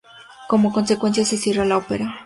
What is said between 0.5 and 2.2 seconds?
consecuencia, se cierra la Ópera.